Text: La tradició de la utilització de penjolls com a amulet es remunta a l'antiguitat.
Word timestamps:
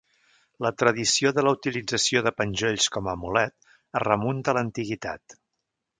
La 0.65 0.69
tradició 0.83 1.31
de 1.39 1.43
la 1.47 1.51
utilització 1.57 2.23
de 2.27 2.33
penjolls 2.41 2.89
com 2.97 3.11
a 3.11 3.15
amulet 3.19 3.57
es 3.77 4.05
remunta 4.07 4.55
a 4.55 4.61
l'antiguitat. 4.61 5.41